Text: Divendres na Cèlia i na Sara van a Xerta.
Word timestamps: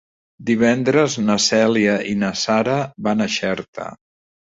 Divendres 0.49 1.17
na 1.27 1.35
Cèlia 1.49 1.99
i 2.15 2.17
na 2.25 2.35
Sara 2.47 2.81
van 3.11 3.25
a 3.29 3.33
Xerta. 3.39 3.93